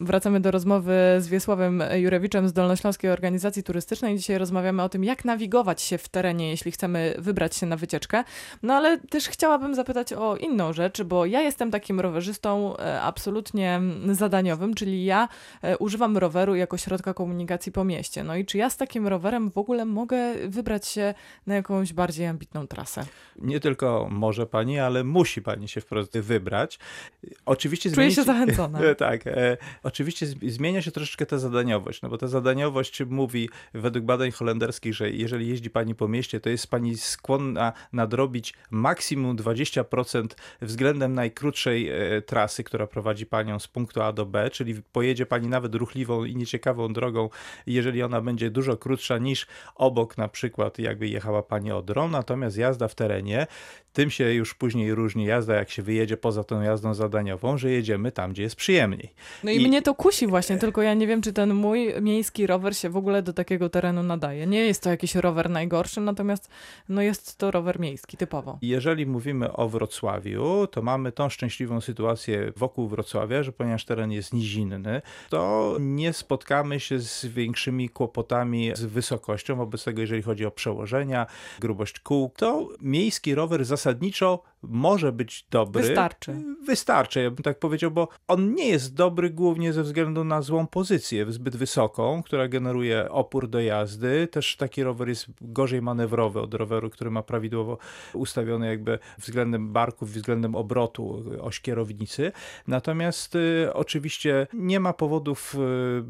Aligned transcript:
Wracamy 0.00 0.40
do 0.40 0.50
rozmowy 0.50 0.94
z 1.18 1.28
Wiesławem 1.28 1.82
Jurewiczem 1.94 2.48
z 2.48 2.52
Dolnośląskiej 2.52 3.10
Organizacji 3.10 3.62
Turystycznej. 3.62 4.16
Dzisiaj 4.16 4.38
rozmawiamy 4.38 4.82
o 4.82 4.88
tym, 4.88 5.04
jak 5.04 5.24
nawigować 5.24 5.82
się 5.82 5.98
w 5.98 6.08
terenie, 6.08 6.50
jeśli 6.50 6.72
chcemy 6.72 7.14
wybrać 7.18 7.56
się 7.56 7.66
na 7.66 7.76
wycieczkę. 7.76 8.24
No 8.62 8.74
ale 8.74 8.98
też 8.98 9.28
chciałabym 9.28 9.74
zapytać 9.74 10.12
o 10.12 10.36
inną 10.36 10.72
rzecz, 10.72 11.02
bo 11.02 11.26
ja 11.26 11.40
jestem 11.40 11.70
takim 11.70 12.00
rowerzystą 12.00 12.76
e, 12.76 13.00
absolutnie 13.02 13.80
zadaniowym, 14.12 14.74
czyli 14.74 15.04
ja 15.04 15.28
e, 15.62 15.78
używam 15.78 16.16
roweru 16.16 16.54
jako 16.54 16.76
środka 16.76 17.14
komunikacji 17.14 17.72
po 17.72 17.84
mieście. 17.84 18.24
No 18.24 18.36
i 18.36 18.44
czy 18.44 18.58
ja 18.58 18.70
z 18.70 18.76
takim 18.76 19.06
rowerem 19.06 19.50
w 19.50 19.58
ogóle 19.58 19.84
mogę 19.84 20.34
wybrać 20.48 20.86
się 20.86 21.14
na 21.46 21.54
jakąś 21.54 21.92
bardziej 21.92 22.26
ambitną 22.26 22.66
trasę? 22.66 23.06
Nie 23.38 23.60
tylko 23.60 24.08
może 24.10 24.46
pani, 24.46 24.78
ale 24.78 25.04
musi 25.04 25.42
pani 25.42 25.68
się 25.68 25.80
wprost 25.80 26.18
wybrać. 26.18 26.78
Oczywiście 27.46 27.90
Czuję 27.90 28.10
się 28.10 28.22
zachęcona. 28.22 28.80
tak. 28.98 29.26
E, 29.26 29.56
oczywiście 29.86 30.26
zmienia 30.26 30.82
się 30.82 30.90
troszeczkę 30.90 31.26
ta 31.26 31.38
zadaniowość, 31.38 32.02
no 32.02 32.08
bo 32.08 32.18
ta 32.18 32.26
zadaniowość 32.26 33.02
mówi 33.06 33.48
według 33.74 34.04
badań 34.04 34.30
holenderskich, 34.30 34.94
że 34.94 35.10
jeżeli 35.10 35.48
jeździ 35.48 35.70
pani 35.70 35.94
po 35.94 36.08
mieście, 36.08 36.40
to 36.40 36.48
jest 36.48 36.66
pani 36.66 36.96
skłonna 36.96 37.72
nadrobić 37.92 38.54
maksimum 38.70 39.36
20% 39.36 40.26
względem 40.62 41.14
najkrótszej 41.14 41.88
e, 41.88 42.22
trasy, 42.22 42.64
która 42.64 42.86
prowadzi 42.86 43.26
panią 43.26 43.58
z 43.58 43.68
punktu 43.68 44.02
A 44.02 44.12
do 44.12 44.26
B, 44.26 44.50
czyli 44.50 44.82
pojedzie 44.92 45.26
pani 45.26 45.48
nawet 45.48 45.74
ruchliwą 45.74 46.24
i 46.24 46.36
nieciekawą 46.36 46.92
drogą, 46.92 47.28
jeżeli 47.66 48.02
ona 48.02 48.20
będzie 48.20 48.50
dużo 48.50 48.76
krótsza 48.76 49.18
niż 49.18 49.46
obok 49.74 50.18
na 50.18 50.28
przykład 50.28 50.78
jakby 50.78 51.08
jechała 51.08 51.42
pani 51.42 51.72
Odrą, 51.72 52.08
natomiast 52.08 52.56
jazda 52.56 52.88
w 52.88 52.94
terenie, 52.94 53.46
tym 53.96 54.10
się 54.10 54.32
już 54.34 54.54
później 54.54 54.94
różni 54.94 55.24
jazda, 55.24 55.54
jak 55.54 55.70
się 55.70 55.82
wyjedzie 55.82 56.16
poza 56.16 56.44
tą 56.44 56.62
jazdą 56.62 56.94
zadaniową, 56.94 57.58
że 57.58 57.70
jedziemy 57.70 58.12
tam, 58.12 58.32
gdzie 58.32 58.42
jest 58.42 58.56
przyjemniej. 58.56 59.12
No 59.44 59.50
i, 59.50 59.62
I 59.62 59.68
mnie 59.76 59.82
to 59.82 59.94
kusi 59.94 60.26
właśnie, 60.26 60.58
tylko 60.58 60.82
ja 60.82 60.94
nie 60.94 61.06
wiem, 61.06 61.22
czy 61.22 61.32
ten 61.32 61.54
mój 61.54 61.94
miejski 62.02 62.46
rower 62.46 62.76
się 62.76 62.90
w 62.90 62.96
ogóle 62.96 63.22
do 63.22 63.32
takiego 63.32 63.68
terenu 63.68 64.02
nadaje. 64.02 64.46
Nie 64.46 64.60
jest 64.60 64.82
to 64.82 64.90
jakiś 64.90 65.14
rower 65.14 65.50
najgorszy, 65.50 66.00
natomiast 66.00 66.48
no 66.88 67.02
jest 67.02 67.38
to 67.38 67.50
rower 67.50 67.80
miejski, 67.80 68.16
typowo. 68.16 68.58
Jeżeli 68.62 69.06
mówimy 69.06 69.52
o 69.52 69.68
Wrocławiu, 69.68 70.66
to 70.66 70.82
mamy 70.82 71.12
tą 71.12 71.28
szczęśliwą 71.28 71.80
sytuację 71.80 72.52
wokół 72.56 72.88
Wrocławia, 72.88 73.42
że 73.42 73.52
ponieważ 73.52 73.84
teren 73.84 74.12
jest 74.12 74.32
nizinny, 74.32 75.02
to 75.28 75.76
nie 75.80 76.12
spotkamy 76.12 76.80
się 76.80 77.00
z 77.00 77.26
większymi 77.26 77.88
kłopotami 77.88 78.72
z 78.74 78.84
wysokością. 78.84 79.56
Wobec 79.56 79.84
tego, 79.84 80.00
jeżeli 80.00 80.22
chodzi 80.22 80.46
o 80.46 80.50
przełożenia, 80.50 81.26
grubość 81.60 82.00
kół, 82.00 82.32
to 82.36 82.68
miejski 82.80 83.34
rower 83.34 83.64
zasadniczo 83.64 84.42
może 84.62 85.12
być 85.12 85.46
dobry. 85.50 85.82
Wystarczy. 85.82 86.34
Wystarczy, 86.66 87.22
ja 87.22 87.30
bym 87.30 87.42
tak 87.42 87.58
powiedział, 87.58 87.90
bo 87.90 88.08
on 88.28 88.54
nie 88.54 88.68
jest 88.68 88.94
dobry 88.94 89.30
głównie 89.30 89.72
ze 89.72 89.82
względu 89.82 90.24
na 90.24 90.42
złą 90.42 90.66
pozycję, 90.66 91.32
zbyt 91.32 91.56
wysoką, 91.56 92.22
która 92.22 92.48
generuje 92.48 93.10
opór 93.10 93.48
do 93.48 93.60
jazdy. 93.60 94.28
Też 94.30 94.56
taki 94.56 94.82
rower 94.82 95.08
jest 95.08 95.26
gorzej 95.40 95.82
manewrowy 95.82 96.40
od 96.40 96.54
roweru, 96.54 96.90
który 96.90 97.10
ma 97.10 97.22
prawidłowo 97.22 97.78
ustawiony 98.12 98.66
jakby 98.66 98.98
względem 99.18 99.72
barków, 99.72 100.12
względem 100.12 100.54
obrotu 100.54 101.24
oś 101.40 101.60
kierownicy. 101.60 102.32
Natomiast 102.66 103.34
y, 103.34 103.70
oczywiście 103.72 104.46
nie 104.52 104.80
ma 104.80 104.92
powodów, 104.92 105.56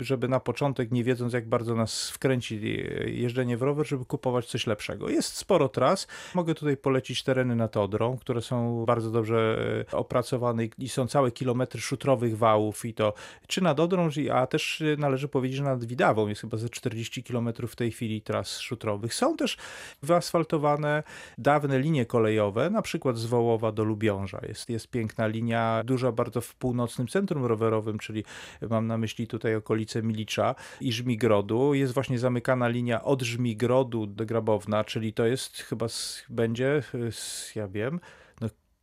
y, 0.00 0.05
żeby 0.05 0.28
na 0.28 0.41
początek, 0.41 0.92
nie 0.92 1.05
wiedząc 1.05 1.33
jak 1.33 1.48
bardzo 1.48 1.74
nas 1.74 2.11
wkręci 2.11 2.55
y, 2.55 3.11
jeżdżenie 3.11 3.56
w 3.56 3.62
rower, 3.62 3.86
żeby 3.86 4.05
kupować 4.05 4.47
coś 4.47 4.67
lepszego. 4.67 5.08
Jest 5.08 5.36
sporo 5.36 5.69
tras. 5.69 6.06
Mogę 6.34 6.55
tutaj 6.55 6.77
polecić 6.77 7.22
tereny 7.22 7.56
nad 7.56 7.77
Odrą, 7.77 8.19
które 8.19 8.36
są 8.41 8.84
bardzo 8.87 9.11
dobrze 9.11 9.59
e, 9.92 9.97
opracowane 9.97 10.65
i 10.79 10.89
są 10.89 11.06
całe 11.06 11.31
kilometry 11.31 11.81
szutrowych 11.81 12.39
wałów 12.39 12.84
i 12.84 12.95
to 12.95 13.15
czy 13.47 13.62
nad 13.62 13.81
Odrą, 13.81 14.09
a 14.33 14.47
też 14.47 14.81
e, 14.83 14.97
należy 14.97 15.29
powiedzieć, 15.29 15.56
że 15.56 15.65
nad 15.65 15.84
Widawą 15.84 16.29
jest 16.29 16.41
chyba 16.41 16.57
ze 16.57 16.69
40 16.69 17.23
kilometrów 17.23 17.73
w 17.73 17.77
tej 17.77 17.91
chwili 17.91 18.23
tras 18.23 18.59
szutrowych. 18.59 19.14
Są 19.14 19.37
też 19.37 19.57
wyasfaltowane 20.03 21.03
dawne 21.39 21.79
linie 21.79 22.07
kolejowe, 22.07 22.70
na 22.70 22.83
przykład 22.83 23.17
z 23.19 23.27
Wołowa 23.27 23.73
do 23.73 23.85
Lubiąża. 23.85 24.41
Jest, 24.48 24.70
jest 24.70 24.91
piękna 24.91 25.27
linia, 25.27 25.83
duża 25.85 26.13
bardzo 26.13 26.41
w 26.41 26.55
północnym 26.55 27.08
centrum 27.08 27.45
rowerowym, 27.45 27.98
czyli 27.98 28.24
mam 28.70 28.86
na 28.86 28.98
myśli 28.98 29.27
tutaj 29.27 29.55
okolice 29.55 30.03
Milicza 30.03 30.55
i 30.80 30.92
Żmigrodu. 30.92 31.74
Jest 31.74 31.95
właśnie 31.95 32.18
zamykana 32.18 32.68
linia 32.68 33.03
od 33.03 33.23
Żmigrodu 33.23 34.07
do 34.07 34.27
Grabowna, 34.27 34.85
czyli 34.85 35.13
to 35.13 35.27
jest 35.27 35.57
chyba 35.57 35.86
będzie, 36.29 36.83
ja 37.55 37.68
wiem, 37.68 38.01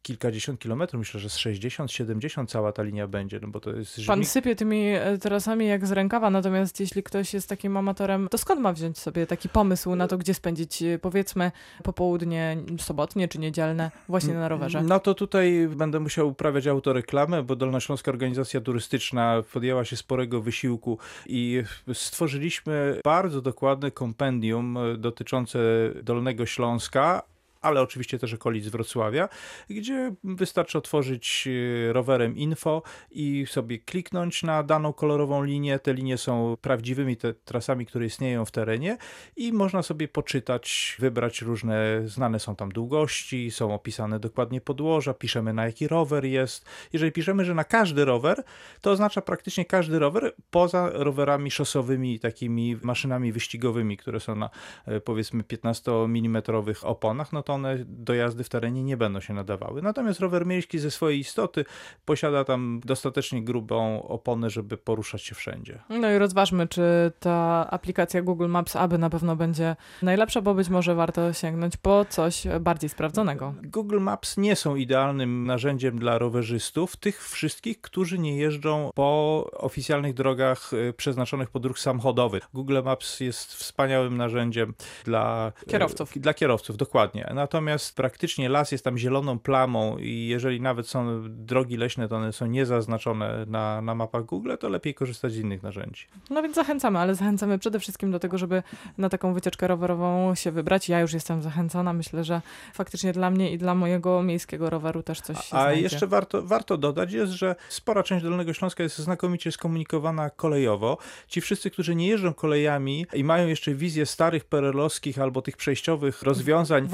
kilkadziesiąt 0.03 0.59
kilometrów, 0.59 0.99
myślę, 0.99 1.19
że 1.19 1.29
z 1.29 1.37
60, 1.37 1.91
70 1.91 2.51
cała 2.51 2.71
ta 2.71 2.83
linia 2.83 3.07
będzie, 3.07 3.39
no 3.39 3.47
bo 3.47 3.59
to 3.59 3.69
jest... 3.69 3.95
Żmik... 3.95 4.07
Pan 4.07 4.25
sypie 4.25 4.55
tymi 4.55 4.87
e, 4.87 5.17
trasami 5.17 5.67
jak 5.67 5.87
z 5.87 5.91
rękawa, 5.91 6.29
natomiast 6.29 6.79
jeśli 6.79 7.03
ktoś 7.03 7.33
jest 7.33 7.49
takim 7.49 7.77
amatorem, 7.77 8.27
to 8.31 8.37
skąd 8.37 8.61
ma 8.61 8.73
wziąć 8.73 8.99
sobie 8.99 9.27
taki 9.27 9.49
pomysł 9.49 9.95
na 9.95 10.07
to, 10.07 10.17
gdzie 10.17 10.33
spędzić 10.33 10.81
e, 10.81 10.99
powiedzmy 10.99 11.51
popołudnie 11.83 12.57
sobotnie 12.79 13.27
czy 13.27 13.39
niedzielne 13.39 13.91
właśnie 14.09 14.33
na 14.33 14.47
rowerze? 14.47 14.81
No 14.81 14.99
to 14.99 15.13
tutaj 15.13 15.67
będę 15.75 15.99
musiał 15.99 16.27
uprawiać 16.27 16.67
autoreklamę, 16.67 17.43
bo 17.43 17.55
Dolnośląska 17.55 18.11
Organizacja 18.11 18.61
Turystyczna 18.61 19.41
podjęła 19.53 19.85
się 19.85 19.95
sporego 19.95 20.41
wysiłku 20.41 20.97
i 21.25 21.63
stworzyliśmy 21.93 22.99
bardzo 23.03 23.41
dokładne 23.41 23.91
kompendium 23.91 24.77
e, 24.77 24.97
dotyczące 24.97 25.59
Dolnego 26.03 26.45
Śląska, 26.45 27.32
ale 27.63 27.81
oczywiście 27.81 28.19
też 28.19 28.33
okolic 28.33 28.67
Wrocławia, 28.67 29.29
gdzie 29.69 30.15
wystarczy 30.23 30.77
otworzyć 30.77 31.47
e, 31.47 31.93
rowerem 31.93 32.37
info 32.37 32.81
i 33.11 33.45
sobie 33.47 33.79
kliknąć 33.79 34.43
na 34.43 34.63
daną 34.63 34.93
kolorową 34.93 35.43
linię. 35.43 35.79
Te 35.79 35.93
linie 35.93 36.17
są 36.17 36.57
prawdziwymi 36.61 37.17
te 37.17 37.33
trasami, 37.33 37.85
które 37.85 38.05
istnieją 38.05 38.45
w 38.45 38.51
terenie 38.51 38.97
i 39.35 39.53
można 39.53 39.83
sobie 39.83 40.07
poczytać, 40.07 40.97
wybrać 40.99 41.41
różne, 41.41 42.01
znane 42.05 42.39
są 42.39 42.55
tam 42.55 42.71
długości, 42.71 43.51
są 43.51 43.73
opisane 43.73 44.19
dokładnie 44.19 44.61
podłoża, 44.61 45.13
piszemy 45.13 45.53
na 45.53 45.65
jaki 45.65 45.87
rower 45.87 46.25
jest. 46.25 46.65
Jeżeli 46.93 47.11
piszemy, 47.11 47.45
że 47.45 47.53
na 47.53 47.63
każdy 47.63 48.05
rower, 48.05 48.43
to 48.81 48.91
oznacza 48.91 49.21
praktycznie 49.21 49.65
każdy 49.65 49.99
rower 49.99 50.35
poza 50.51 50.89
rowerami 50.93 51.51
szosowymi, 51.51 52.19
takimi 52.19 52.77
maszynami 52.81 53.31
wyścigowymi, 53.31 53.97
które 53.97 54.19
są 54.19 54.35
na 54.35 54.49
e, 54.85 54.99
powiedzmy 54.99 55.43
15 55.43 55.91
mm 55.91 56.43
oponach, 56.83 57.33
no 57.33 57.43
to 57.43 57.52
one 57.53 57.77
do 57.85 58.13
jazdy 58.13 58.43
w 58.43 58.49
terenie 58.49 58.83
nie 58.83 58.97
będą 58.97 59.19
się 59.19 59.33
nadawały. 59.33 59.81
Natomiast 59.81 60.19
rower 60.19 60.45
miejski 60.45 60.79
ze 60.79 60.91
swojej 60.91 61.19
istoty 61.19 61.65
posiada 62.05 62.43
tam 62.43 62.81
dostatecznie 62.85 63.43
grubą 63.43 64.03
oponę, 64.03 64.49
żeby 64.49 64.77
poruszać 64.77 65.21
się 65.21 65.35
wszędzie. 65.35 65.79
No 65.89 66.11
i 66.11 66.17
rozważmy, 66.17 66.67
czy 66.67 67.11
ta 67.19 67.67
aplikacja 67.71 68.21
Google 68.21 68.47
Maps 68.47 68.75
aby 68.75 68.97
na 68.97 69.09
pewno 69.09 69.35
będzie 69.35 69.75
najlepsza, 70.01 70.41
bo 70.41 70.53
być 70.53 70.69
może 70.69 70.95
warto 70.95 71.33
sięgnąć 71.33 71.77
po 71.77 72.05
coś 72.05 72.43
bardziej 72.59 72.89
sprawdzonego. 72.89 73.53
Google 73.63 73.99
Maps 73.99 74.37
nie 74.37 74.55
są 74.55 74.75
idealnym 74.75 75.45
narzędziem 75.47 75.99
dla 75.99 76.17
rowerzystów, 76.17 76.95
tych 76.95 77.29
wszystkich, 77.29 77.81
którzy 77.81 78.19
nie 78.19 78.37
jeżdżą 78.37 78.89
po 78.95 79.49
oficjalnych 79.53 80.13
drogach 80.13 80.73
y, 80.73 80.93
przeznaczonych 80.93 81.49
pod 81.49 81.65
ruch 81.65 81.79
samochodowy. 81.79 82.39
Google 82.53 82.79
Maps 82.83 83.19
jest 83.19 83.53
wspaniałym 83.53 84.17
narzędziem 84.17 84.73
dla 85.05 85.51
kierowców. 85.67 86.11
Dla 86.15 86.33
kierowców, 86.33 86.77
dokładnie 86.77 87.25
natomiast 87.43 87.95
praktycznie 87.95 88.49
las 88.49 88.71
jest 88.71 88.83
tam 88.83 88.97
zieloną 88.97 89.39
plamą 89.39 89.97
i 89.97 90.27
jeżeli 90.27 90.61
nawet 90.61 90.87
są 90.87 91.23
drogi 91.29 91.77
leśne, 91.77 92.07
to 92.07 92.15
one 92.15 92.33
są 92.33 92.45
niezaznaczone 92.45 93.45
na, 93.47 93.81
na 93.81 93.95
mapach 93.95 94.25
Google, 94.25 94.51
to 94.59 94.69
lepiej 94.69 94.93
korzystać 94.93 95.33
z 95.33 95.37
innych 95.37 95.63
narzędzi. 95.63 96.07
No 96.29 96.41
więc 96.43 96.55
zachęcamy, 96.55 96.99
ale 96.99 97.15
zachęcamy 97.15 97.59
przede 97.59 97.79
wszystkim 97.79 98.11
do 98.11 98.19
tego, 98.19 98.37
żeby 98.37 98.63
na 98.97 99.09
taką 99.09 99.33
wycieczkę 99.33 99.67
rowerową 99.67 100.35
się 100.35 100.51
wybrać. 100.51 100.89
Ja 100.89 100.99
już 100.99 101.13
jestem 101.13 101.41
zachęcona. 101.41 101.93
Myślę, 101.93 102.23
że 102.23 102.41
faktycznie 102.73 103.13
dla 103.13 103.29
mnie 103.29 103.51
i 103.51 103.57
dla 103.57 103.75
mojego 103.75 104.23
miejskiego 104.23 104.69
roweru 104.69 105.03
też 105.03 105.21
coś 105.21 105.37
się 105.37 105.55
A 105.55 105.61
znajdzie. 105.61 105.81
jeszcze 105.81 106.07
warto, 106.07 106.43
warto 106.43 106.77
dodać 106.77 107.13
jest, 107.13 107.31
że 107.31 107.55
spora 107.69 108.03
część 108.03 108.23
Dolnego 108.23 108.53
Śląska 108.53 108.83
jest 108.83 108.97
znakomicie 108.97 109.51
skomunikowana 109.51 110.29
kolejowo. 110.29 110.97
Ci 111.27 111.41
wszyscy, 111.41 111.71
którzy 111.71 111.95
nie 111.95 112.07
jeżdżą 112.07 112.33
kolejami 112.33 113.05
i 113.13 113.23
mają 113.23 113.47
jeszcze 113.47 113.73
wizję 113.73 114.05
starych 114.05 114.45
perelowskich 114.45 115.19
albo 115.19 115.41
tych 115.41 115.57
przejściowych 115.57 116.21
rozwiązań. 116.21 116.87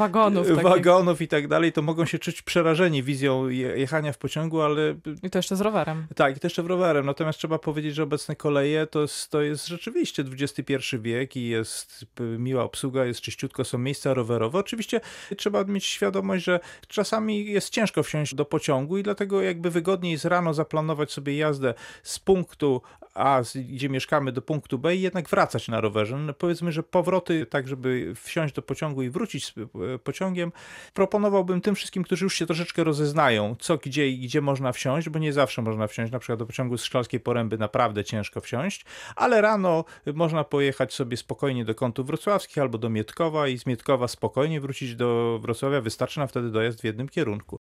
Wagonów 0.44 0.64
wagonów, 0.64 0.86
wagonów 0.86 1.22
i 1.22 1.28
tak 1.28 1.48
dalej, 1.48 1.72
to 1.72 1.82
mogą 1.82 2.06
się 2.06 2.20
czuć 2.20 2.42
przerażeni 2.42 3.04
wizją 3.04 3.50
jechania 3.50 4.14
w 4.14 4.18
pociągu, 4.18 4.62
ale... 4.62 4.96
I 5.24 5.30
to 5.30 5.40
jeszcze 5.40 5.56
z 5.56 5.62
rowerem. 5.62 6.08
Tak, 6.16 6.38
i 6.38 6.40
to 6.40 6.46
jeszcze 6.48 6.64
w 6.64 6.66
rowerem. 6.66 7.06
Natomiast 7.06 7.40
trzeba 7.40 7.60
powiedzieć, 7.60 7.96
że 7.96 8.04
obecne 8.04 8.36
koleje 8.36 8.88
to, 8.88 9.06
to 9.30 9.42
jest 9.42 9.68
rzeczywiście 9.68 10.24
XXI 10.40 10.74
wiek 11.00 11.36
i 11.36 11.48
jest 11.48 12.06
miła 12.20 12.64
obsługa, 12.64 13.06
jest 13.06 13.22
czyściutko, 13.22 13.64
są 13.64 13.78
miejsca 13.78 14.14
rowerowe. 14.14 14.60
Oczywiście 14.60 15.02
trzeba 15.38 15.64
mieć 15.64 15.86
świadomość, 15.86 16.44
że 16.46 16.60
czasami 16.88 17.46
jest 17.46 17.70
ciężko 17.70 18.04
wsiąść 18.04 18.36
do 18.36 18.46
pociągu 18.46 18.98
i 18.98 19.04
dlatego 19.04 19.42
jakby 19.42 19.70
wygodniej 19.70 20.12
jest 20.12 20.26
rano 20.26 20.54
zaplanować 20.54 21.12
sobie 21.12 21.38
jazdę 21.38 21.74
z 22.04 22.20
punktu 22.20 22.82
A, 23.14 23.42
gdzie 23.70 23.90
mieszkamy, 23.90 24.32
do 24.32 24.42
punktu 24.42 24.80
B 24.80 24.96
i 24.96 25.02
jednak 25.02 25.30
wracać 25.30 25.68
na 25.68 25.82
rowerze. 25.82 26.18
No 26.18 26.34
powiedzmy, 26.34 26.72
że 26.72 26.84
powroty 26.84 27.46
tak, 27.46 27.68
żeby 27.68 28.14
wsiąść 28.16 28.54
do 28.54 28.62
pociągu 28.62 29.04
i 29.04 29.10
wrócić 29.10 29.46
z 29.46 29.54
pociągu 30.04 30.19
pociągiem. 30.20 30.52
Proponowałbym 30.94 31.62
tym 31.62 31.76
wszystkim, 31.76 32.04
którzy 32.04 32.26
już 32.26 32.36
się 32.36 32.46
troszeczkę 32.46 32.84
rozeznają, 32.84 33.56
co, 33.60 33.78
gdzie 33.78 34.10
i 34.10 34.20
gdzie 34.20 34.42
można 34.42 34.72
wsiąść, 34.72 35.10
bo 35.10 35.20
nie 35.20 35.34
zawsze 35.34 35.62
można 35.62 35.88
wsiąść, 35.88 36.12
na 36.12 36.20
przykład 36.20 36.40
do 36.40 36.46
pociągu 36.46 36.78
z 36.78 36.84
Szklarskiej 36.84 37.20
Poręby 37.20 37.58
naprawdę 37.58 38.04
ciężko 38.04 38.42
wsiąść, 38.42 38.86
ale 39.16 39.42
rano 39.42 39.86
można 40.14 40.44
pojechać 40.44 40.94
sobie 40.94 41.18
spokojnie 41.18 41.66
do 41.66 41.76
kątów 41.76 42.08
wrocławskich 42.08 42.58
albo 42.58 42.78
do 42.78 42.90
Mietkowa 42.90 43.48
i 43.48 43.58
z 43.58 43.66
Mietkowa 43.66 44.08
spokojnie 44.08 44.62
wrócić 44.62 44.96
do 44.96 45.40
Wrocławia. 45.42 45.82
Wystarczy 45.82 46.20
nam 46.20 46.28
wtedy 46.28 46.52
dojazd 46.52 46.82
w 46.82 46.84
jednym 46.84 47.10
kierunku. 47.10 47.58